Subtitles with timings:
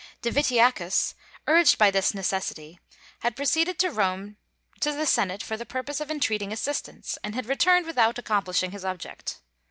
[0.23, 1.13] Divitiacus,
[1.45, 2.79] urged by this necessity,
[3.19, 4.37] had proceeded to Rome
[4.79, 8.83] to the Senate for the purpose of entreating assistance, and had returned without accomplishing his
[8.83, 9.41] object.